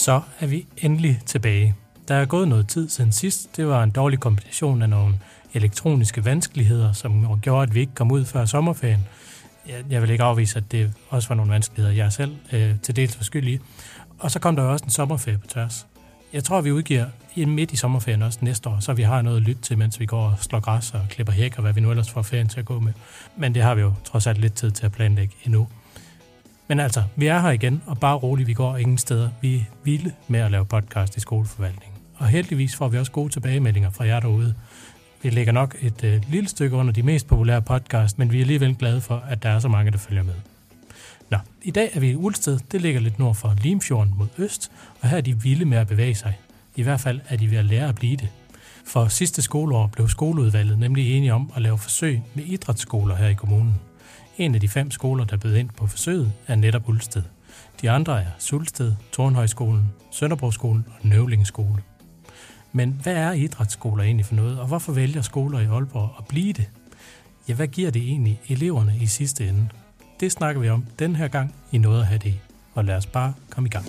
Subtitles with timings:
[0.00, 1.74] Så er vi endelig tilbage.
[2.08, 3.56] Der er gået noget tid siden sidst.
[3.56, 5.14] Det var en dårlig kombination af nogle
[5.54, 9.00] elektroniske vanskeligheder, som gjorde, at vi ikke kom ud før sommerferien.
[9.90, 13.18] Jeg vil ikke afvise, at det også var nogle vanskeligheder, jeg selv øh, til dels
[13.18, 13.58] var skyld i.
[14.18, 15.86] Og så kom der også en sommerferie på tværs.
[16.32, 19.42] Jeg tror, vi udgiver midt i sommerferien også næste år, så vi har noget at
[19.42, 21.90] lytte til, mens vi går og slår græs og klipper hæk og hvad vi nu
[21.90, 22.92] ellers får ferien til at gå med.
[23.36, 25.68] Men det har vi jo trods alt lidt tid til at planlægge endnu.
[26.70, 29.30] Men altså, vi er her igen, og bare roligt, vi går ingen steder.
[29.40, 31.98] Vi er vilde med at lave podcast i skoleforvaltningen.
[32.16, 34.54] Og heldigvis får vi også gode tilbagemeldinger fra jer derude.
[35.22, 38.40] Vi ligger nok et øh, lille stykke under de mest populære podcast, men vi er
[38.40, 40.34] alligevel glade for, at der er så mange, der følger med.
[41.30, 42.58] Nå, i dag er vi i Ulsted.
[42.72, 45.88] Det ligger lidt nord for Limfjorden mod øst, og her er de vilde med at
[45.88, 46.38] bevæge sig.
[46.76, 48.28] I hvert fald er de ved at lære at blive det.
[48.86, 53.34] For sidste skoleår blev skoleudvalget nemlig enige om at lave forsøg med idrætsskoler her i
[53.34, 53.74] kommunen.
[54.40, 57.22] En af de fem skoler, der bød ind på forsøget, er netop Ulsted.
[57.80, 61.82] De andre er Sulsted, Tornhøjskolen, Sønderborgskolen og Nøvlingeskole.
[62.72, 66.52] Men hvad er idrætsskoler egentlig for noget, og hvorfor vælger skoler i Aalborg at blive
[66.52, 66.68] det?
[67.48, 69.68] Ja, hvad giver det egentlig eleverne i sidste ende?
[70.20, 72.34] Det snakker vi om den her gang i Noget at have det
[72.74, 73.86] Og lad os bare komme i gang.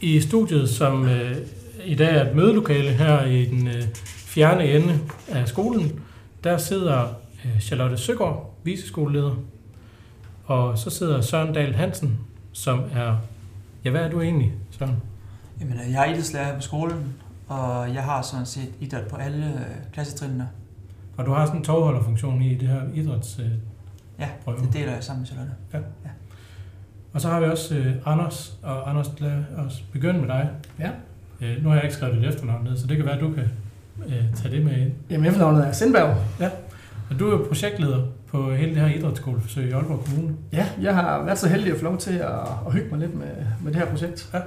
[0.00, 1.36] I studiet, som øh,
[1.84, 3.82] i dag er et mødelokale her i den øh,
[4.32, 6.00] fjerne ende af skolen,
[6.44, 7.08] der sidder
[7.44, 9.34] øh, Charlotte Søgaard, viseskoleleder,
[10.44, 12.18] og så sidder Søren Dahl Hansen,
[12.52, 13.16] som er...
[13.84, 14.96] Ja, hvad er du egentlig, Søren?
[15.60, 17.14] Jamen, øh, jeg er idrætslærer på skolen,
[17.48, 20.48] og jeg har sådan set idræt på alle øh, klassetrinene.
[21.16, 23.38] Og du har sådan en tovholderfunktion i det her idræts...
[23.38, 23.46] Øh,
[24.18, 24.58] ja, prøve.
[24.58, 25.52] det deler jeg sammen med Charlotte.
[25.72, 25.78] Ja.
[25.78, 26.10] ja.
[27.12, 30.50] Og så har vi også øh, Anders, og Anders, lad os begynde med dig.
[30.78, 30.90] Ja.
[31.40, 33.32] Øh, nu har jeg ikke skrevet dit efternavn ned, så det kan være, at du
[33.32, 33.48] kan
[34.06, 34.92] øh, tage det med ind.
[35.10, 36.16] Jamen efternavnet er Sindberg.
[36.40, 36.48] Ja.
[37.10, 40.34] Og du er jo projektleder på hele det her idrætsskoleforsøg i Aalborg Kommune.
[40.52, 42.30] Ja, jeg har været så heldig at få lov til at,
[42.66, 43.26] at hygge mig lidt med,
[43.60, 44.30] med det her projekt.
[44.34, 44.38] Ja.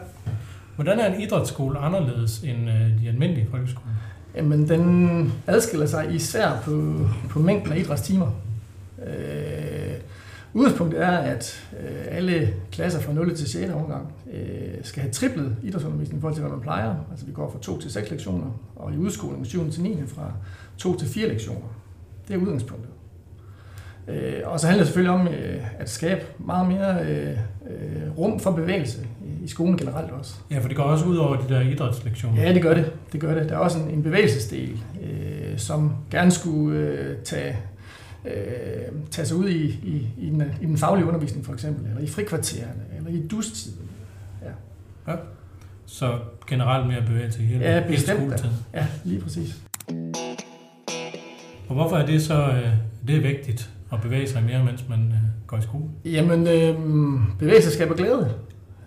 [0.75, 3.92] Hvordan er en idrætsskole anderledes end øh, de almindelige folkeskoler?
[4.36, 8.28] Jamen, den adskiller sig især på, på mængden af idrætstimer.
[9.08, 9.65] Øh,
[10.56, 13.72] udgangspunktet er, at øh, alle klasser fra 0 til 6.
[13.72, 16.96] årgang øh, skal have triplet idrætsundervisning i forhold til, hvad man plejer.
[17.12, 19.72] Altså vi går fra 2 til 6 lektioner, og i udskolingen 7.
[19.72, 19.98] til 9.
[20.08, 20.32] fra
[20.78, 21.68] 2 til 4 lektioner.
[22.28, 22.90] Det er udgangspunktet.
[24.08, 27.38] Øh, og så handler det selvfølgelig om øh, at skabe meget mere øh,
[27.70, 29.08] øh, rum for bevægelse
[29.44, 30.36] i skolen generelt også.
[30.52, 32.42] Ja, for det går også ud over de der idrætslektioner.
[32.42, 32.92] Ja, det gør det.
[33.12, 33.50] det, gør det.
[33.50, 37.58] Der er også en, en bevægelsesdel, øh, som gerne skulle øh, tage,
[38.28, 42.02] øh, tage sig ud i, i, i, den, i den faglige undervisning for eksempel, eller
[42.02, 43.90] i frikvartererne, eller i dustiden.
[44.41, 45.12] Ja.
[45.12, 45.18] ja.
[45.86, 48.56] Så generelt mere bevægelse i hele, ja, bestemt, hele skoletiden.
[48.74, 49.62] Ja, lige præcis.
[51.68, 52.69] Og hvorfor er det så øh,
[53.08, 55.84] det er vigtigt at bevæge sig mere, mens man øh, går i skole?
[56.06, 56.75] Jamen, øh,
[57.40, 58.34] bevægelse skaber glæde.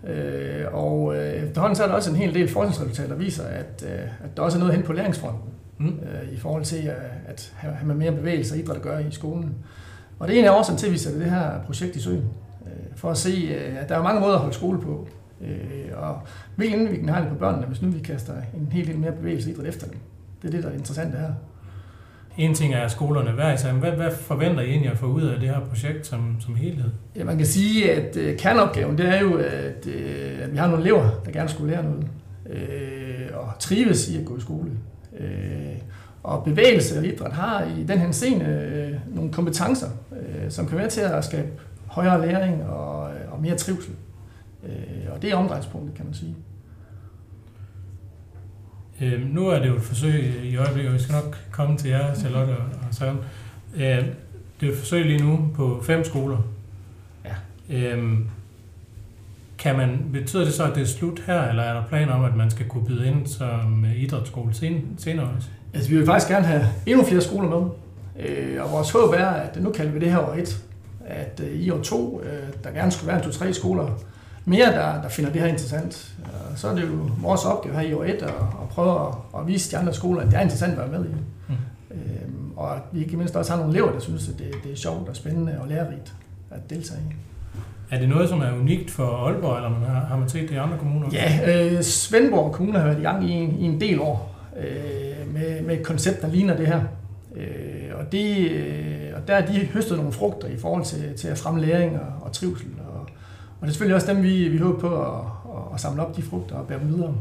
[0.07, 3.85] Øh, og øh, efterhånden så er der også en hel del forskningsresultater, der viser, at,
[3.87, 5.49] øh, at der også er noget hen på læringsfronten.
[5.79, 5.87] Mm.
[5.87, 6.95] Øh, I forhold til at,
[7.25, 9.55] at have, med mere bevægelse og idræt at gøre i skolen.
[10.19, 12.23] Og det er en af årsagen til, at vi sætter det her projekt i søen.
[12.65, 15.07] Øh, for at se, øh, at der er mange måder at holde skole på.
[15.41, 15.49] Øh,
[15.93, 16.21] og
[16.55, 19.49] hvilken indvirkning har det på børnene, hvis nu vi kaster en hel del mere bevægelse
[19.49, 19.97] og idræt efter dem.
[20.41, 21.33] Det er det, der er interessant her.
[22.37, 25.39] En ting er skolerne hver især, hvad, hvad forventer I egentlig at få ud af
[25.39, 26.89] det her projekt som, som helhed?
[27.15, 30.67] Ja, man kan sige, at uh, kerneopgaven det er jo, at, uh, at vi har
[30.67, 32.07] nogle elever, der gerne skulle lære noget,
[32.45, 34.71] uh, og trives i at gå i skole.
[35.19, 35.25] Uh,
[36.23, 40.17] og bevægelse og idræt har i den her scene uh, nogle kompetencer, uh,
[40.49, 41.47] som kan være til at skabe
[41.87, 43.93] højere læring og, og mere trivsel.
[44.63, 46.35] Uh, og det er omdrejningspunktet, kan man sige.
[49.01, 51.89] Øh, nu er det jo et forsøg i øjeblikket, og vi skal nok komme til
[51.89, 53.17] jer, Charlotte og, og Søren.
[53.75, 54.05] Øh,
[54.59, 56.37] det er et forsøg lige nu på fem skoler.
[57.25, 57.35] Ja.
[57.69, 58.17] Øh,
[59.59, 62.23] kan man, betyder det så, at det er slut her, eller er der planer om,
[62.23, 65.47] at man skal kunne byde ind som idrætsskole sen, senere også?
[65.73, 67.69] Altså, vi vil faktisk gerne have endnu flere skoler med.
[68.25, 70.63] Øh, og vores håb er, at nu kalder vi det her år et,
[71.05, 73.87] at øh, i år to, øh, der gerne skulle være en to-tre skoler
[74.45, 76.13] mere, der, der finder det her interessant.
[76.55, 79.47] Så er det jo vores opgave her i år 1 at, at prøve at, at
[79.47, 81.13] vise de andre skoler, at det er interessant at være med i.
[81.47, 81.55] Mm.
[82.55, 84.75] Og at vi ikke mindst også har nogle elever, der synes, at det, det er
[84.75, 86.13] sjovt og spændende og lærerigt
[86.51, 87.13] at deltage i.
[87.91, 90.55] Er det noget, som er unikt for Aalborg, eller man har, har man set det
[90.55, 91.07] i andre kommuner?
[91.11, 95.33] Ja, øh, Svendborg Kommune har været i gang i en, i en del år øh,
[95.33, 96.81] med, med et koncept, der ligner det her.
[97.35, 101.27] Øh, og, det, øh, og der har de høstet nogle frugter i forhold til, til
[101.27, 102.67] at fremme læring og, og trivsel
[103.61, 106.21] og det er selvfølgelig også dem, vi, vi håber på at, at samle op de
[106.21, 107.13] frugter og bære dem videre.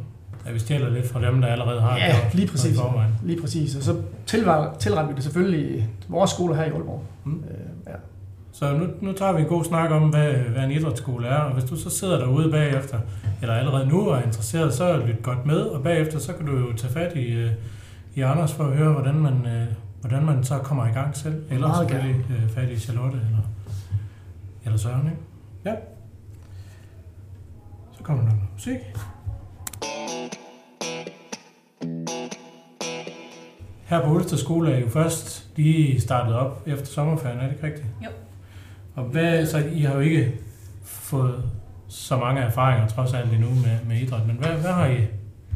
[0.46, 2.34] Ja, vi stjæler lidt fra dem, der allerede har ja, det.
[2.34, 2.78] lige præcis.
[3.22, 3.76] Lige præcis.
[3.76, 7.04] Og så tilretter vi det selvfølgelig vores skole her i Aalborg.
[7.24, 7.44] Mm.
[7.50, 7.56] Øh,
[7.86, 7.92] ja.
[8.58, 11.52] Så nu, nu tager vi en god snak om, hvad, hvad en idrætsskole er, og
[11.52, 13.00] hvis du så sidder derude bagefter,
[13.42, 16.72] eller allerede nu er interesseret, så lyt godt med, og bagefter så kan du jo
[16.76, 17.50] tage fat i, øh,
[18.14, 19.66] i Anders for at høre, hvordan man, øh,
[20.00, 21.44] hvordan man så kommer i gang selv.
[21.50, 23.42] Eller Meget selvfølgelig øh, fat i Charlotte eller,
[24.64, 25.18] eller Søren, ikke?
[25.64, 25.74] Ja.
[27.92, 28.78] Så kommer der noget musik.
[33.84, 37.52] Her på Ulster Skole er I jo først lige startet op efter sommerferien, er det
[37.52, 37.86] ikke rigtigt?
[38.04, 38.08] Jo.
[38.98, 40.34] Og hvad, så I har jo ikke
[40.84, 41.42] fået
[41.88, 44.96] så mange erfaringer trods alt endnu med, med idræt, men hvad, hvad, har I,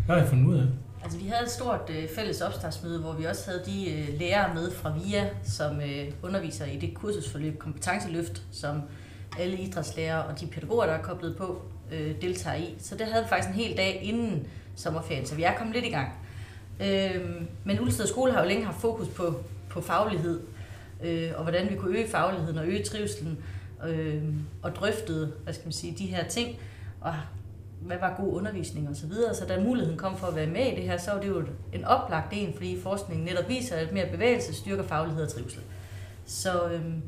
[0.06, 0.64] hvad har I fundet ud af?
[1.02, 4.54] Altså, vi havde et stort øh, fælles opstartsmøde, hvor vi også havde de øh, lærere
[4.54, 8.82] med fra VIA, som øh, underviser i det kursusforløb Kompetenceløft, som
[9.38, 11.62] alle idrætslærere og de pædagoger, der er koblet på,
[11.92, 12.74] øh, deltager i.
[12.78, 14.46] Så det havde vi faktisk en hel dag inden
[14.76, 16.08] sommerferien, så vi er kommet lidt i gang.
[16.80, 17.20] Øh,
[17.64, 19.34] men Ulsted Skole har jo længe haft fokus på,
[19.70, 20.40] på faglighed,
[21.04, 23.38] øh, og hvordan vi kunne øge fagligheden og øge trivselen,
[23.87, 24.22] øh,
[24.62, 26.56] og drøftede, hvad skal man sige, de her ting,
[27.00, 27.14] og
[27.81, 29.34] hvad var god undervisning og så videre.
[29.34, 31.44] Så da muligheden kom for at være med i det her, så var det jo
[31.72, 35.60] en oplagt en, fordi forskningen netop viser, at mere bevægelse styrker faglighed og trivsel.
[36.25, 37.02] Så, øhm,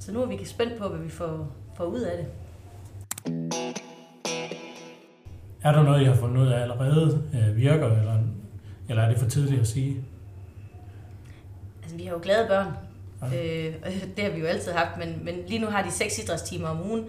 [0.00, 2.26] så nu er vi spændt på, hvad vi får, får ud af det.
[5.62, 8.18] Er der noget, I har fundet ud af allerede øh, virker, eller,
[8.88, 10.04] eller er det for tidligt at sige?
[11.82, 12.72] Altså, vi har jo glade børn.
[13.26, 16.18] Øh, og det har vi jo altid haft, men, men lige nu har de seks
[16.18, 17.04] idrætstimer om ugen.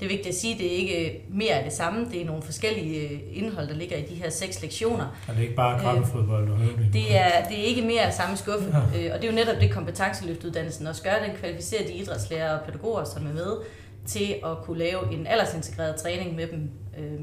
[0.00, 2.06] Det er vigtigt at sige, at det er ikke mere af det samme.
[2.12, 5.16] Det er nogle forskellige øh, indhold, der ligger i de her seks lektioner.
[5.28, 6.92] Er det ikke bare krabbefodbold og høvling?
[6.92, 9.06] Det er, det er ikke mere af samme skuffe, ja.
[9.06, 11.26] øh, og det er jo netop det kompetenceløftuddannelsen også gør.
[11.26, 13.56] Den kvalificerer de idrætslærer og pædagoger, som er med,
[14.06, 16.70] til at kunne lave en aldersintegreret træning med dem.
[16.98, 17.20] Øh,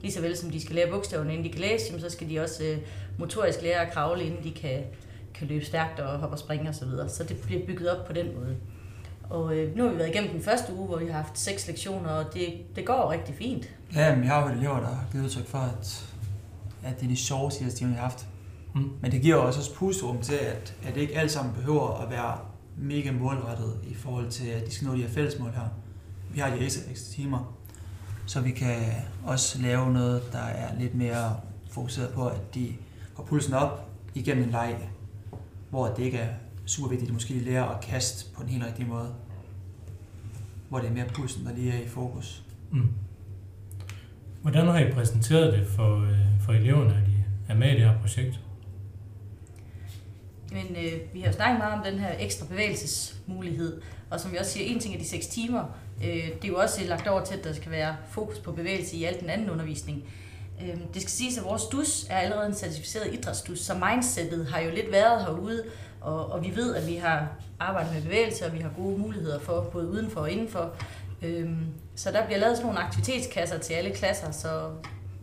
[0.00, 2.40] lige så vel som de skal lære bogstaverne, inden de kan læse, så skal de
[2.40, 2.78] også øh,
[3.18, 4.80] motorisk lære at kravle, inden de kan,
[5.34, 6.78] kan løbe stærkt og hoppe og springe osv.
[6.78, 7.08] Så, videre.
[7.08, 8.56] så det bliver bygget op på den måde.
[9.30, 11.66] Og øh, nu har vi været igennem den første uge, hvor vi har haft seks
[11.66, 13.70] lektioner, og det, det går rigtig fint.
[13.94, 16.06] Ja, men jeg har jo elever, der har givet udtryk for, at,
[16.84, 18.26] at det er de sjoveste idrætstimer, vi har haft.
[18.74, 18.90] Mm.
[19.00, 22.38] Men det giver også pusterum til, at, at det ikke alt sammen behøver at være
[22.76, 25.68] mega målrettet i forhold til, at de skal nå de her fællesmål her.
[26.30, 27.54] Vi har de ekstra, ekstra timer,
[28.26, 28.76] så vi kan
[29.24, 31.36] også lave noget, der er lidt mere
[31.70, 32.74] fokuseret på, at de
[33.16, 34.76] får pulsen op igennem en leg,
[35.70, 36.28] hvor det ikke er
[36.66, 39.14] super vigtigt, at de måske lærer at kaste på en helt rigtig måde.
[40.68, 42.42] Hvor det er mere pulsen, der lige er i fokus.
[42.72, 42.88] Mm.
[44.42, 47.14] Hvordan har I præsenteret det for, øh, for eleverne, at I
[47.48, 48.40] er med i det her projekt?
[50.52, 53.80] Men øh, vi har jo snakket meget om den her ekstra bevægelsesmulighed,
[54.10, 55.64] og som vi også siger, en ting er de seks timer.
[56.04, 58.96] Øh, det er jo også lagt over til, at der skal være fokus på bevægelse
[58.96, 60.04] i al den anden undervisning.
[60.62, 64.60] Øh, det skal siges, at vores dus er allerede en certificeret idrætsdus, så mindsetet har
[64.60, 65.64] jo lidt været herude,
[66.00, 67.28] og, og vi ved, at vi har
[67.60, 70.70] arbejdet med bevægelse, og vi har gode muligheder for både udenfor og indenfor.
[71.22, 71.50] Øh,
[71.96, 74.70] så der bliver lavet sådan nogle aktivitetskasser til alle klasser, så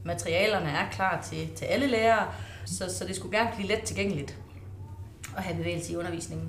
[0.03, 2.27] materialerne er klar til, til alle lærere,
[2.65, 4.37] så, så det skulle gerne blive let tilgængeligt
[5.37, 6.47] at have bevægelse i undervisningen.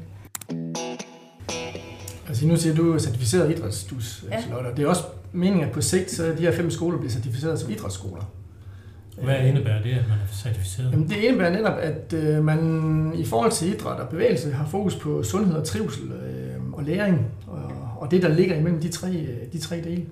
[2.29, 4.41] Altså nu siger du, certificeret idrætsdus, Ja.
[4.43, 4.71] Charlotte.
[4.77, 5.03] Det er også
[5.33, 8.23] meningen, at på sigt, så de her fem skoler bliver certificeret som idrætsskoler.
[9.23, 10.93] Hvad indebærer det, at man er certificeret?
[10.93, 14.97] Jamen, det indebærer netop, at øh, man i forhold til idræt og bevægelse har fokus
[14.97, 19.13] på sundhed og trivsel øh, og læring, og, og det, der ligger imellem de tre,
[19.13, 20.05] øh, de tre dele.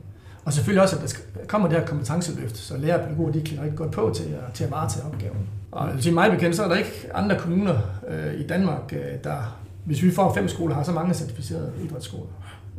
[0.44, 3.62] Og selvfølgelig også, at der kommer det her kompetenceløft, så lærer og pædagoger, de klæder
[3.62, 5.48] rigtig godt på til at, til at varetage opgaven.
[5.72, 9.58] Og til mig bekendt, så er der ikke andre kommuner øh, i Danmark, øh, der,
[9.84, 12.26] hvis vi får fem skoler, har så mange certificerede idrætsskoler.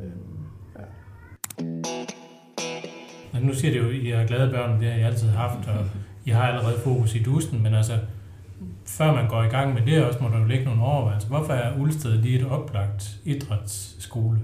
[0.03, 0.12] Øh,
[0.79, 0.84] ja.
[3.34, 5.67] Men nu siger det jo, at I er glade børn, det har I altid haft,
[5.67, 5.86] og
[6.25, 8.00] i har allerede fokus i dusten, men altså,
[8.86, 11.27] før man går i gang med det også, må der jo ligge nogle overvejelser.
[11.27, 14.39] Hvorfor er Ulsted lige et oplagt idrætsskole?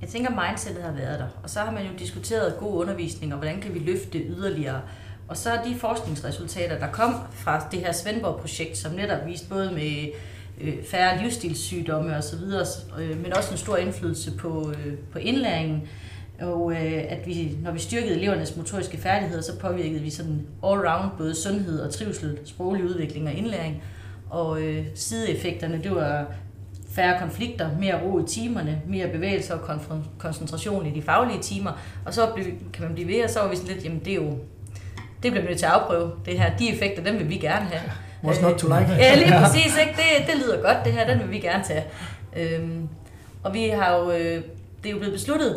[0.00, 3.38] Jeg tænker, mindsetet har været der, og så har man jo diskuteret god undervisning, og
[3.38, 4.80] hvordan kan vi løfte det yderligere.
[5.28, 9.72] Og så er de forskningsresultater, der kom fra det her Svendborg-projekt, som netop viste både
[9.72, 10.08] med
[10.60, 12.38] øh, færre livsstilssygdomme osv.,
[12.98, 15.82] øh, men også en stor indflydelse på, øh, på indlæringen,
[16.40, 21.16] og øh, at vi, når vi styrkede elevernes motoriske færdigheder, så påvirkede vi sådan all-round
[21.18, 23.82] både sundhed og trivsel, sproglig udvikling og indlæring.
[24.30, 26.26] Og øh, sideeffekterne, det var
[26.90, 29.60] færre konflikter, mere ro i timerne, mere bevægelse og
[30.18, 31.70] koncentration i de faglige timer.
[32.06, 34.12] Og så blev, kan man blive ved, og så var vi sådan lidt, jamen det
[34.12, 34.30] er jo,
[35.22, 36.10] det bliver vi nødt til at afprøve.
[36.26, 37.90] Det her, de effekter, dem vil vi gerne have.
[38.24, 38.92] What's not to like?
[38.92, 39.78] Ja, lige præcis.
[39.80, 39.92] Ikke?
[39.96, 41.06] Det, det lyder godt, det her.
[41.06, 41.84] Den vil vi gerne tage.
[42.36, 42.88] Øhm,
[43.42, 44.42] og vi har jo, øh,
[44.82, 45.56] det er jo blevet besluttet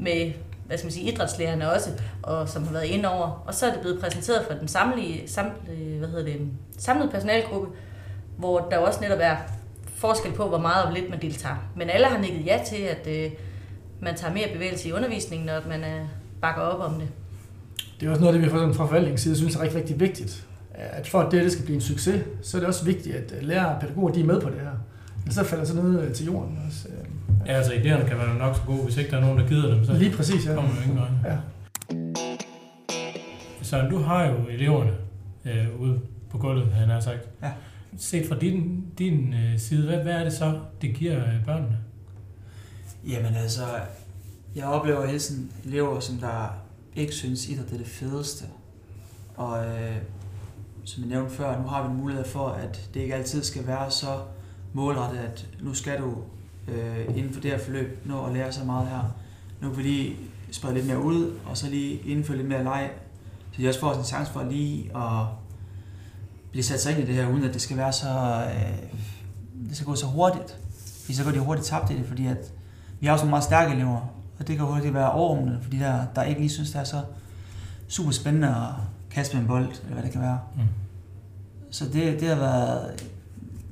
[0.00, 0.32] med
[0.70, 1.90] hvad skal man sige, idrætslærerne også,
[2.22, 3.44] og som har været inde over.
[3.46, 6.40] Og så er det blevet præsenteret for den samlede, samlede, øh, hvad hedder det,
[6.78, 7.68] samlede personalgruppe,
[8.36, 9.36] hvor der også netop er
[9.86, 11.56] forskel på, hvor meget og lidt man deltager.
[11.76, 13.30] Men alle har nikket ja til, at øh,
[14.00, 16.00] man tager mere bevægelse i undervisningen, og at man øh,
[16.40, 17.08] bakker op om det.
[18.00, 20.46] Det er også noget af det, vi fra forvaltningens side synes er rigtig, rigtig vigtigt.
[20.74, 23.34] At for at det, det skal blive en succes, så er det også vigtigt, at
[23.36, 24.70] øh, lærere og pædagoger de er med på det her.
[25.18, 26.88] Ellers så falder sådan noget øh, til jorden også.
[27.46, 29.74] Ja, altså idéerne kan være nok så gode, hvis ikke der er nogen, der gider
[29.74, 30.54] dem, så Lige præcis, ja.
[30.54, 31.08] kommer jo ingen vej.
[31.24, 31.36] ja.
[33.62, 34.92] Så du har jo eleverne
[35.44, 37.28] øh, ude på gulvet, han har sagt.
[37.42, 37.50] Ja.
[37.98, 41.78] Set fra din, din øh, side, hvad, hvad er det så, det giver øh, børnene?
[43.08, 43.62] Jamen altså,
[44.56, 46.54] jeg oplever hele tiden elever, som der
[46.96, 48.44] ikke synes, idræt er det fedeste.
[49.36, 49.96] Og øh,
[50.84, 53.66] som jeg nævnte før, nu har vi en mulighed for, at det ikke altid skal
[53.66, 54.18] være så
[54.72, 56.14] målrettet, at nu skal du
[56.68, 59.14] øh, inden for det her forløb nå at lære så meget her.
[59.60, 60.16] Nu kan vi lige
[60.50, 62.90] sprede lidt mere ud, og så lige indføre lidt mere leg,
[63.52, 65.26] så de også får en chance for lige at
[66.50, 68.90] blive sat sig ind i det her, uden at det skal være så, øh,
[69.68, 70.58] det skal gå så hurtigt.
[71.00, 72.52] Fordi så går de hurtigt tabt i det, fordi at
[73.00, 74.00] vi har også nogle meget stærke elever,
[74.38, 77.02] og det kan hurtigt være overrumlende, fordi der, der ikke lige synes, det er så
[77.88, 78.72] super spændende at
[79.10, 80.40] kaste med en bold, eller hvad det kan være.
[80.56, 80.62] Mm.
[81.70, 83.10] Så det, det har været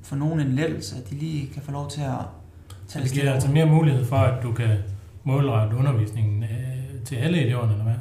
[0.02, 2.18] for nogen en lettelse, at de lige kan få lov til at
[2.88, 4.76] Så det giver altså mere mulighed for, at du kan
[5.24, 6.48] målrette undervisningen øh,
[7.04, 7.94] til alle eleverne, eller hvad?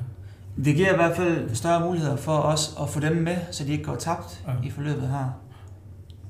[0.65, 3.71] Det giver i hvert fald større muligheder for os at få dem med, så de
[3.71, 4.67] ikke går tabt Ja.
[4.67, 5.29] i forløbet her.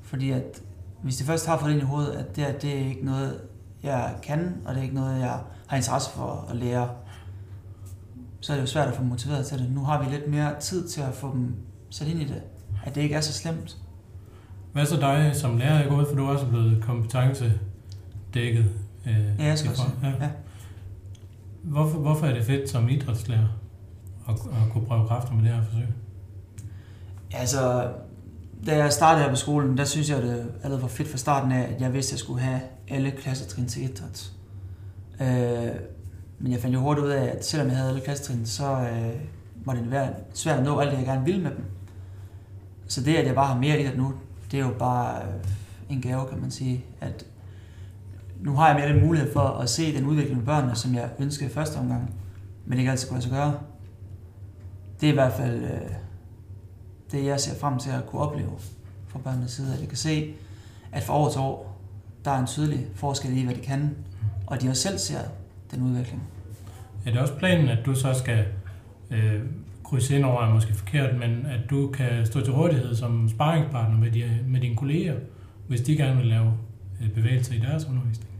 [0.02, 0.62] Fordi at
[1.02, 3.40] hvis de først har fået ind i hovedet, at det, her, det er ikke noget,
[3.82, 6.88] jeg kan, og det er ikke noget, jeg har interesse for at lære,
[8.40, 9.70] så er det jo svært at få dem motiveret til det.
[9.70, 11.54] Nu har vi lidt mere tid til at få dem
[11.90, 12.42] sat ind i det,
[12.84, 13.76] at det ikke er så slemt.
[14.72, 15.78] Hvad så dig som lærer?
[15.80, 16.84] Jeg går ud, for du er også blevet
[18.32, 18.70] kompetencedækket.
[19.06, 19.82] Øh, Ja, jeg skal også.
[20.02, 20.08] Ja.
[20.08, 20.30] Ja.
[21.62, 23.48] Hvorfor, hvorfor er det fedt som idrætslærer
[24.28, 25.86] at, at kunne prøve kræfter med det her forsøg?
[27.32, 27.90] Altså,
[28.66, 31.52] da jeg startede her på skolen, der synes jeg, det allerede var fedt fra starten
[31.52, 34.32] af, at jeg vidste, at jeg skulle have alle klassetrin til idræt.
[35.20, 35.74] Øh,
[36.38, 39.20] men jeg fandt jo hurtigt ud af, at selvom jeg havde alle klassetrin, så øh,
[39.64, 41.64] var det være svært at nå alt det, jeg gerne ville med dem.
[42.86, 44.14] Så det, at jeg bare har mere idræt nu,
[44.50, 45.50] det er jo bare øh,
[45.90, 46.84] en gave, kan man sige.
[47.00, 47.24] At
[48.40, 51.08] nu har jeg mere den mulighed for at se den udvikling med børnene, som jeg
[51.18, 52.14] ønskede i første omgang,
[52.66, 53.54] men ikke altid kunne lade sig gøre.
[55.00, 55.90] Det er i hvert fald øh,
[57.12, 58.50] det, jeg ser frem til at kunne opleve
[59.08, 60.34] fra børnenes side, at jeg kan se,
[60.92, 61.80] at fra år til år,
[62.24, 63.96] der er en tydelig forskel i, hvad de kan,
[64.46, 65.20] og de også selv ser
[65.70, 66.22] den udvikling.
[67.06, 68.44] Er det også planen, at du så skal
[69.10, 69.40] øh,
[69.84, 73.98] krydse ind over, er måske forkert, men at du kan stå til rådighed som sparringspartner
[73.98, 75.14] med, de, med dine kolleger,
[75.68, 76.52] hvis de gerne vil lave
[77.14, 78.30] bevægelser i deres undervisning?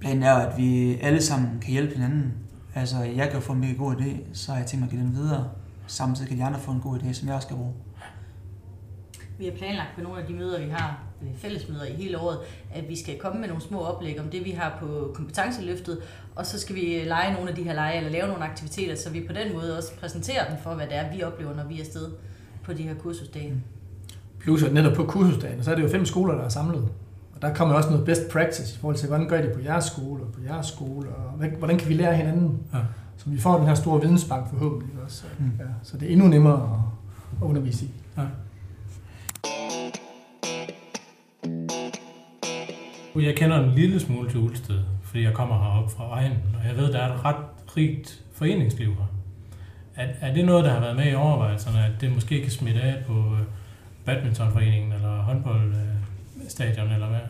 [0.00, 2.32] Planen er, at vi alle sammen kan hjælpe hinanden.
[2.74, 4.90] Altså, jeg kan jo få en mega god idé, så har jeg tænkt mig at
[4.90, 5.48] give den videre.
[5.86, 7.72] Samtidig kan de andre få en god idé, som jeg også skal bruge.
[9.38, 12.38] Vi har planlagt på nogle af de møder, vi har, øh, fællesmøder i hele året,
[12.74, 15.98] at vi skal komme med nogle små oplæg om det, vi har på kompetenceløftet,
[16.36, 19.10] og så skal vi lege nogle af de her lege, eller lave nogle aktiviteter, så
[19.10, 21.74] vi på den måde også præsenterer dem for, hvad det er, vi oplever, når vi
[21.74, 22.10] er afsted
[22.62, 23.54] på de her kursusdage.
[24.38, 26.88] Plus at netop på kursusdagen, så er det jo fem skoler, der er samlet.
[27.40, 29.60] Og der kommer også noget best practice i forhold til, hvordan gør I det på
[29.60, 32.62] jeres skole og på jeres skole, og hvordan kan vi lære hinanden?
[32.72, 32.78] Ja.
[33.16, 35.24] Så vi får den her store vidensbank forhåbentlig også.
[35.38, 35.52] Mm.
[35.58, 36.84] Ja, så det er endnu nemmere
[37.42, 37.90] at, undervise i.
[43.16, 46.76] Jeg kender en lille smule til Ulsted, fordi jeg kommer herop fra egen, og jeg
[46.76, 47.44] ved, der er et ret
[47.76, 49.06] rigt foreningsliv her.
[49.96, 52.80] Er, er det noget, der har været med i overvejelserne, at det måske kan smitte
[52.80, 53.42] af på øh,
[54.04, 55.22] badmintonforeningen eller
[56.50, 57.20] stadion, eller hvad?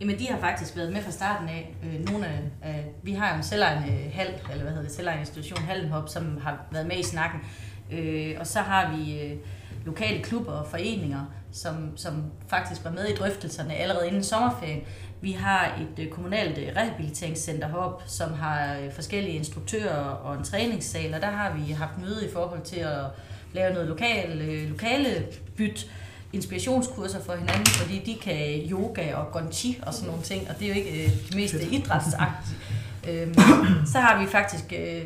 [0.00, 1.74] Jamen, de har faktisk været med fra starten af.
[1.84, 5.20] Øh, nogle af, af, vi har jo en selvejende hal, eller hvad hedder det, selvejende
[5.20, 7.40] institution, Hallenhop, som har været med i snakken.
[7.92, 9.36] Øh, og så har vi øh,
[9.84, 14.82] lokale klubber og foreninger, som, som faktisk var med i drøftelserne allerede inden sommerferien.
[15.20, 20.44] Vi har et øh, kommunalt øh, rehabiliteringscenter heroppe, som har øh, forskellige instruktører og en
[20.44, 23.04] træningssal, og der har vi haft møde i forhold til at
[23.52, 25.90] lave noget lokal, øh, lokale byt,
[26.34, 30.64] inspirationskurser for hinanden, fordi de kan yoga og gonchi og sådan nogle ting, og det
[30.64, 32.56] er jo ikke øh, det mest idrætsagtige.
[33.08, 33.34] Øhm,
[33.92, 35.02] så har vi faktisk øh,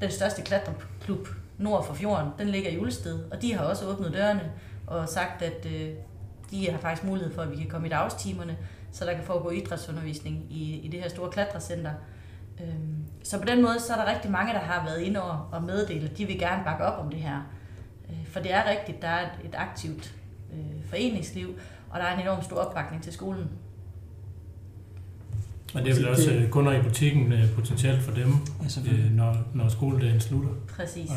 [0.00, 4.12] den største klatreklub nord for fjorden, den ligger i Ulsted, og de har også åbnet
[4.12, 4.50] dørene
[4.86, 5.88] og sagt, at øh,
[6.50, 8.56] de har faktisk mulighed for, at vi kan komme i dagstimerne,
[8.92, 11.90] så der kan foregå idrætsundervisning i, i det her store klatrecenter.
[12.60, 15.40] Øhm, så på den måde, så er der rigtig mange, der har været inde og,
[15.52, 17.36] og meddele, at de vil gerne bakke op om det her.
[18.10, 20.14] Øh, For det er rigtigt, der er et, et aktivt
[20.56, 21.48] øh, foreningsliv,
[21.90, 23.48] og der er en enorm stor opbakning til skolen.
[25.74, 28.32] Og det er vel også øh, kunder i butikken øh, potentielt for dem,
[28.62, 30.50] Ja, øh, når, når skoledagen slutter.
[30.76, 31.10] Præcis.
[31.10, 31.16] Ja.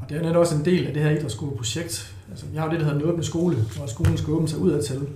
[0.00, 2.14] Og det er jo netop også en del af det her idrætsskoleprojekt.
[2.30, 4.58] Altså, vi har jo det, der hedder en åbne skole, hvor skolen skal åbne sig
[4.58, 5.06] udad til.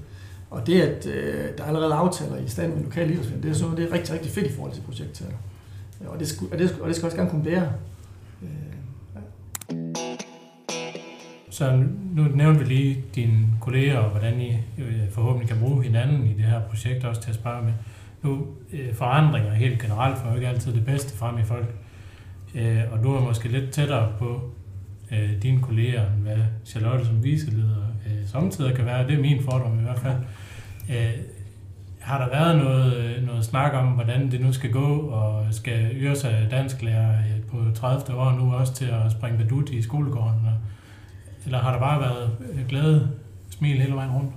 [0.51, 3.55] Og det, at øh, der er allerede aftaler i stand med lokale idrætsforeninger, det er
[3.59, 5.27] sådan det er rigtig, rigtig fedt i forhold til projektet.
[6.07, 7.73] Og det, og, det, og det skal også gerne kunne bære.
[8.43, 8.49] Øh,
[11.57, 11.85] så
[12.15, 16.35] nu nævnte vi lige dine kolleger, og hvordan I øh, forhåbentlig kan bruge hinanden i
[16.35, 17.73] det her projekt også til at spare med.
[18.23, 21.75] Nu, øh, forandringer helt generelt får jo ikke altid det bedste frem i folk.
[22.55, 24.51] Øh, og du er måske lidt tættere på
[25.43, 27.87] dine kolleger, end hvad Charlotte som viseleder
[28.27, 29.07] samtidig kan være.
[29.07, 30.17] Det er min fordom i hvert fald.
[32.01, 36.21] Har der været noget, noget snak om, hvordan det nu skal gå, og skal Yrsa
[36.21, 37.19] sig dansklærer
[37.51, 38.19] på 30.
[38.19, 40.41] år nu også til at springe badut i skolegården?
[41.47, 43.11] Eller har der bare været øh, glæde,
[43.51, 44.33] smil hele vejen rundt?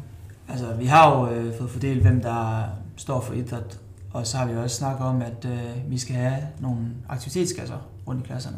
[0.47, 2.63] Altså, vi har jo øh, fået fordelt, hvem der
[2.95, 3.79] står for idræt,
[4.13, 8.21] og så har vi også snakket om, at øh, vi skal have nogle aktivitetskasser rundt
[8.21, 8.57] i klasserne,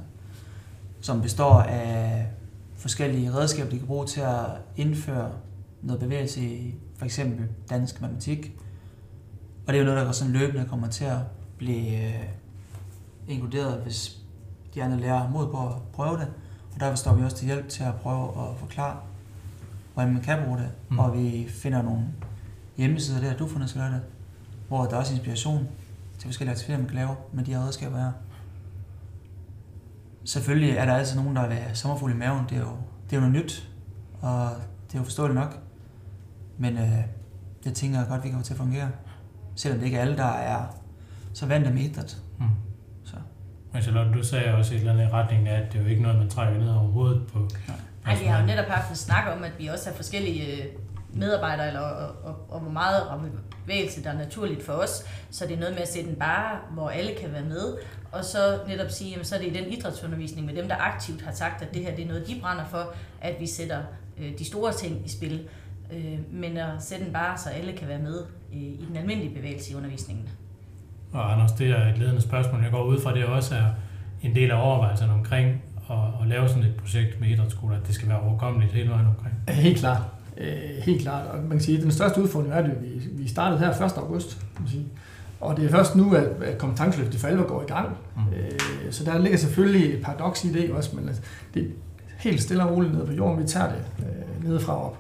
[1.02, 2.28] som består af
[2.76, 5.32] forskellige redskaber, de kan bruge til at indføre
[5.82, 8.52] noget bevægelse i for eksempel dansk matematik.
[9.68, 11.18] Og det er jo noget, der sådan løbende kommer til at
[11.58, 12.26] blive øh,
[13.28, 14.18] inkluderet, hvis
[14.76, 16.28] de andre lærer mod på at prøve det.
[16.74, 18.98] Og derfor står vi også til hjælp til at prøve at forklare,
[19.94, 20.70] hvordan man kan bruge det.
[20.90, 21.00] Mm.
[21.00, 22.04] Og vi finder nogle
[22.78, 24.02] hjemmesider der, du fundet skal det,
[24.68, 25.68] hvor der er også inspiration
[26.20, 28.12] til forskellige aktiviteter, man kan lave med de her redskaber her.
[30.26, 32.46] Selvfølgelig er der altid nogen, der vil have sommerfugl i maven.
[32.50, 32.78] Det er, jo,
[33.10, 33.70] det er jo noget nyt,
[34.22, 34.50] og
[34.88, 35.60] det er jo forståeligt nok.
[36.58, 36.98] Men øh,
[37.64, 38.90] det tænker jeg godt, vi kan få til at fungere.
[39.56, 40.66] Selvom det ikke er alle, der er
[41.34, 42.22] så vant med idræt.
[42.40, 42.46] Mm.
[43.74, 45.90] Men Charlotte, du sagde også et eller andet i retning af, at det er jo
[45.90, 47.50] ikke noget, man trækker ned over hovedet på.
[48.06, 50.66] Nej, vi har jo netop haft en snak om, at vi også har forskellige øh,
[51.14, 53.04] medarbejdere, eller, og, og, og hvor meget
[53.66, 55.06] bevægelse, der er naturligt for os.
[55.32, 57.78] Så det er noget med at sætte en bare, hvor alle kan være med,
[58.12, 61.22] og så netop sige, jamen, så er det i den idrætsundervisning med dem, der aktivt
[61.22, 63.82] har sagt, at det her det er noget, de brænder for, at vi sætter
[64.18, 65.48] øh, de store ting i spil.
[65.94, 69.36] Øh, men at sætte en bare, så alle kan være med øh, i den almindelige
[69.36, 70.30] bevægelse i undervisningen.
[71.14, 72.62] Og Anders, det er et ledende spørgsmål.
[72.62, 73.66] Jeg går ud fra, det også er
[74.22, 77.96] en del af overvejelserne omkring at, at lave sådan et projekt med idrætsskoler, at det
[77.96, 79.36] skal være overkommeligt hele vejen omkring.
[79.48, 80.02] Helt klart.
[80.38, 81.28] Øh, helt klart.
[81.28, 83.98] Og man kan sige, at den største udfordring er, at vi, vi startede her 1.
[83.98, 84.40] august.
[84.40, 84.86] Kan man sige.
[85.42, 87.98] Og det er først nu, at, at kompetenceløftet for alvor går i gang.
[88.16, 88.22] Mm.
[88.34, 91.22] Øh, så der ligger selvfølgelig et paradoks i det også, men altså,
[91.54, 91.68] det er
[92.18, 93.44] helt stille og roligt ned på jorden.
[93.44, 94.98] Vi tager det øh, nedefra op.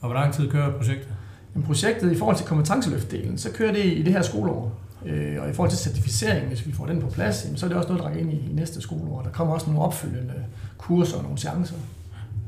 [0.00, 1.08] Og hvor lang tid kører projektet?
[1.54, 4.72] Jamen, projektet i forhold til kompetenceløftdelen, så kører det i det her skoleår.
[5.06, 7.76] Øh, og i forhold til certificering, hvis vi får den på plads, så er det
[7.76, 9.22] også noget, der rækker ind i, næste skoleår.
[9.22, 10.44] Der kommer også nogle opfølgende
[10.78, 11.74] kurser og nogle chancer.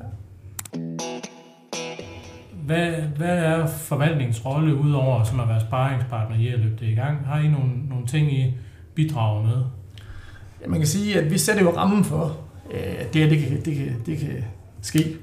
[0.01, 0.07] Ja.
[2.67, 6.95] Hvad, hvad er forvaltningens rolle, udover som at være sparringspartner i at løbe det i
[6.95, 7.27] gang?
[7.27, 8.55] Har I nogle, nogle ting, I
[8.95, 9.65] bidrager med?
[10.63, 12.37] Ja, man kan sige, at vi sætter jo rammen for,
[12.71, 14.45] øh, at det her det kan, det kan, det kan
[14.83, 15.17] ske.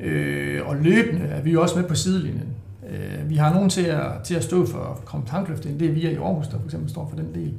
[0.00, 2.57] Øh, og løbende er vi jo også med på sidelinjen.
[2.88, 6.14] Øh, vi har nogen til at, til at stå for kompetenceløftet, det er vi i
[6.14, 7.54] Aarhus, der for eksempel står for den del.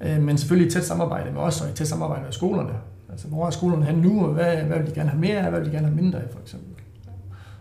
[0.00, 2.72] Øh, men selvfølgelig i tæt samarbejde med os, og i tæt samarbejde med skolerne.
[3.10, 5.50] Altså, hvor er skolerne hen nu, og hvad, hvad vil de gerne have mere af,
[5.50, 6.68] hvad vil de gerne have mindre af, for eksempel.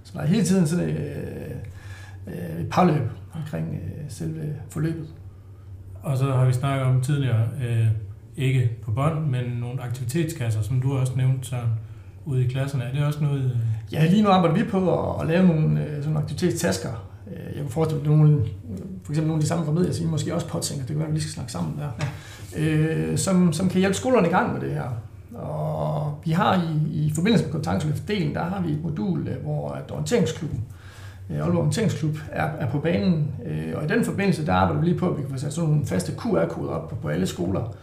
[0.04, 0.95] Så der er hele tiden sådan et,
[2.28, 5.08] øh, et parløb omkring selve forløbet.
[6.04, 7.47] Og så har vi snakket om tidligere,
[8.38, 11.69] ikke på bånd, men nogle aktivitetskasser, som du også nævnte, Søren
[12.26, 12.84] ude i klasserne.
[12.84, 13.44] Er det også noget...
[13.44, 13.94] Øh?
[13.94, 16.90] Ja, lige nu arbejder vi på at, lave nogle øh, sådan aktivitetstasker.
[17.28, 18.42] Øh, jeg kunne forestille mig, nogle,
[19.04, 21.08] for eksempel nogle af de samme remedier, som I måske også påtænker, det kan være,
[21.08, 22.08] at vi lige skal snakke sammen der,
[22.58, 22.62] ja.
[22.62, 24.90] øh, som, som kan hjælpe skolerne i gang med det her.
[25.36, 29.70] Og vi har i, i forbindelse med kompetenceløftdelen, der har vi et modul, øh, hvor
[29.70, 30.64] at orienteringsklubben,
[31.30, 33.32] øh, Aalborg Orienteringsklub, er, er på banen.
[33.76, 35.70] Og i den forbindelse, der arbejder vi lige på, at vi kan få sat sådan
[35.70, 37.76] nogle faste QR-koder op på, på alle skoler,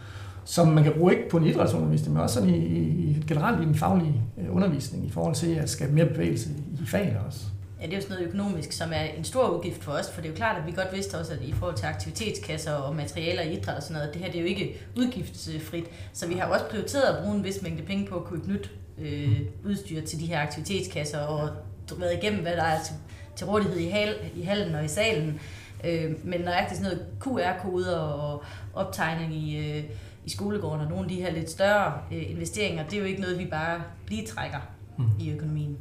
[0.45, 3.65] som man kan bruge ikke på en idrætsundervisning, men også sådan i, i generelt i
[3.65, 6.49] den faglige øh, undervisning i forhold til at skabe mere bevægelse
[6.81, 7.39] i fagene også.
[7.81, 10.21] Ja, det er jo sådan noget økonomisk, som er en stor udgift for os, for
[10.21, 12.95] det er jo klart, at vi godt vidste også, at i forhold til aktivitetskasser og
[12.95, 16.33] materialer i idræt og sådan noget, det her det er jo ikke udgiftsfrit, så vi
[16.33, 20.01] har også prioriteret at bruge en vis mængde penge på at købe nyt øh, udstyr
[20.01, 21.49] til de her aktivitetskasser og
[21.97, 22.95] været igennem, hvad der er til,
[23.35, 25.39] til rådighed i, hal, i hallen og i salen.
[25.83, 29.83] Øh, men nøjagtigt sådan noget QR-koder og optegning i, øh,
[30.25, 33.21] i skolegården, og nogle af de her lidt større øh, investeringer, det er jo ikke
[33.21, 34.59] noget, vi bare lige trækker
[34.97, 35.05] mm.
[35.19, 35.77] i økonomien.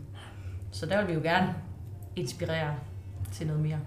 [0.71, 1.55] Så der vil vi jo gerne
[2.17, 2.75] inspirere
[3.33, 3.79] til noget mere.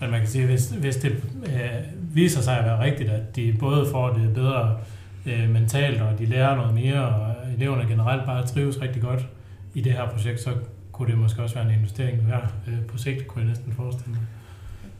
[0.00, 1.12] Men man kan sige, hvis, hvis det
[1.46, 4.78] øh, viser sig at være rigtigt, at de både får det bedre
[5.26, 9.28] øh, mentalt, og de lærer noget mere, og eleverne generelt bare trives rigtig godt
[9.74, 10.54] i det her projekt, så
[10.92, 14.10] kunne det måske også være en investering her øh, på sigt, kunne jeg næsten forestille
[14.10, 14.20] mig.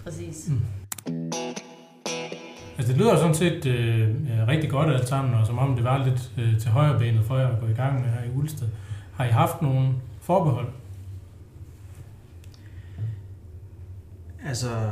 [0.04, 0.48] Præcis.
[0.48, 0.60] Mm.
[2.78, 5.84] Altså det lyder sådan set øh, øh, rigtig godt alt sammen, og som om det
[5.84, 8.36] var lidt øh, til højre benet for jer at gå i gang med her i
[8.36, 8.68] Ulsted.
[9.14, 10.68] Har I haft nogle forbehold?
[14.46, 14.90] Altså,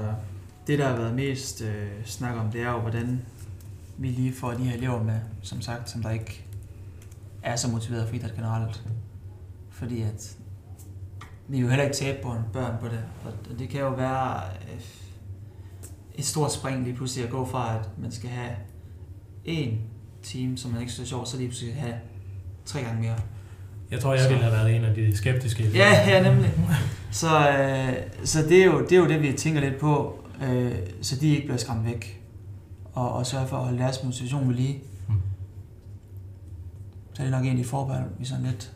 [0.66, 3.22] det der har været mest øh, snak om, det er jo, hvordan
[3.96, 6.44] vi lige får de her elever med, som sagt, som der ikke
[7.42, 8.82] er så motiveret for idræt generelt.
[9.70, 10.36] Fordi at
[11.48, 13.04] vi jo heller ikke tabe på børn på det.
[13.24, 14.40] Og det kan jo være
[14.72, 14.80] øh,
[16.18, 18.50] et stort spring lige pludselig at gå fra, at man skal have
[19.44, 19.80] en
[20.22, 21.94] team, som man ikke synes er sjovt, så lige pludselig have
[22.64, 23.16] tre gange mere.
[23.90, 25.70] Jeg tror, jeg ville have været en af de skeptiske.
[25.74, 26.52] Ja, ja, nemlig.
[27.10, 27.92] Så, øh,
[28.24, 31.28] så det, er jo, det er jo det, vi tænker lidt på, øh, så de
[31.28, 32.22] ikke bliver skræmt væk.
[32.92, 34.82] Og, og sørge for at holde deres motivation ved lige.
[35.08, 35.14] Mm.
[37.14, 38.72] Så er det nok en af de forbehold, vi sådan lidt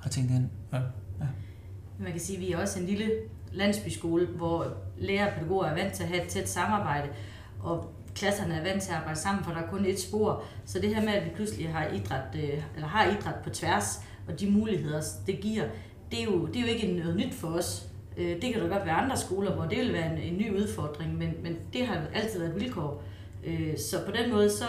[0.00, 0.48] har tænkt ind.
[1.98, 3.10] Man kan sige, at vi er også en lille
[3.52, 4.66] landsbyskole, hvor
[4.98, 7.08] lærere og pædagoger er vant til at have et tæt samarbejde,
[7.60, 10.44] og klasserne er vant til at arbejde sammen, for der er kun et spor.
[10.64, 14.00] Så det her med, at vi pludselig har idræt, øh, eller har idræt på tværs,
[14.28, 15.64] og de muligheder, det giver,
[16.10, 17.88] det er jo, det er jo ikke noget nyt for os.
[18.16, 20.60] Øh, det kan da godt være andre skoler, hvor det vil være en, en ny
[20.60, 23.02] udfordring, men, men det har altid været et vilkår.
[23.44, 24.66] Øh, så på den måde, så,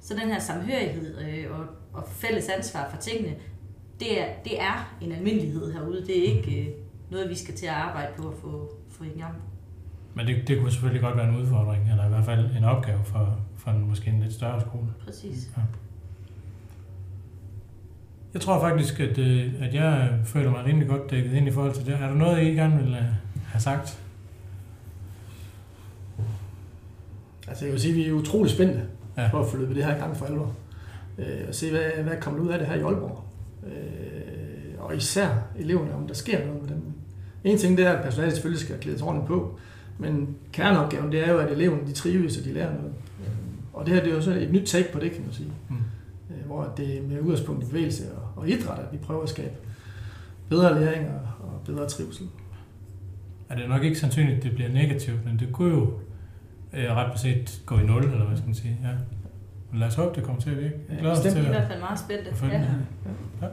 [0.00, 3.36] så den her samhørighed og, og fælles ansvar for tingene,
[4.00, 6.06] det er, det er en almindelighed herude.
[6.06, 6.74] Det er ikke
[7.10, 9.34] noget, vi skal til at arbejde på at få, få i gang.
[10.14, 13.00] Men det, det kunne selvfølgelig godt være en udfordring, eller i hvert fald en opgave
[13.04, 14.86] for, for en, måske en lidt større skole.
[15.04, 15.50] Præcis.
[18.34, 21.74] Jeg tror faktisk, at, øh, at jeg føler mig rimelig godt dækket ind i forhold
[21.74, 21.94] til det.
[21.94, 23.02] Er der noget, I gerne vil øh,
[23.46, 24.00] have sagt?
[27.48, 28.82] Altså jeg vil sige, at vi er utrolig spændte
[29.16, 29.22] Ja.
[29.22, 29.30] ja.
[29.30, 30.54] på at få løbet det her i gang for alvor.
[31.18, 33.24] Øh, og se, hvad, hvad kommer ud af det her i Aalborg.
[33.66, 33.72] Øh,
[34.78, 36.82] og især eleverne, om der sker noget med dem.
[37.44, 39.58] En ting det er, at personalet selvfølgelig skal klædes ordentligt på,
[39.98, 42.92] men kerneopgaven det er jo, at eleverne de trives, og de lærer noget.
[43.72, 45.52] Og det her det er jo så et nyt take på det, kan man sige.
[45.68, 45.76] Mm.
[46.30, 49.28] Øh, hvor det er med udgangspunkt i bevægelse og, og idræt, at vi prøver at
[49.28, 49.54] skabe
[50.48, 52.26] bedre læring og, og bedre trivsel.
[53.50, 55.92] Er det nok ikke sandsynligt, at det bliver negativt, men det kunne jo
[56.72, 58.78] øh, ret beset gå i nul, eller hvad skal man sige.
[58.82, 58.88] Ja.
[59.70, 60.74] Men lad os håbe, det kommer til at virke.
[60.88, 61.36] Jeg Ja, glæder os bestemt.
[61.36, 61.60] til er i at...
[61.60, 62.66] hvert fald meget at følge Ja, det
[63.40, 63.48] her.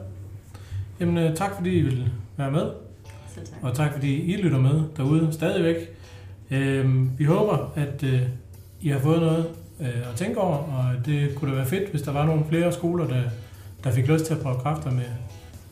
[1.00, 2.70] Jamen, øh, tak fordi I ville være med,
[3.34, 3.58] selv tak.
[3.62, 5.76] og tak fordi I lytter med derude stadigvæk.
[6.50, 8.22] Øh, vi håber, at øh,
[8.80, 9.46] I har fået noget
[9.80, 12.72] øh, at tænke over, og det kunne da være fedt, hvis der var nogle flere
[12.72, 13.22] skoler, der,
[13.84, 15.04] der fik lyst til at prøve kræfter med,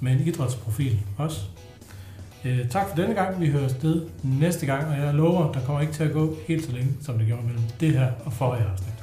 [0.01, 1.41] med en idrætsprofil også.
[2.45, 3.41] Øh, tak for denne gang.
[3.41, 6.65] Vi hører sted næste gang, og jeg lover, der kommer ikke til at gå helt
[6.65, 8.96] så længe, som det gjorde mellem det her og forrige afsnit.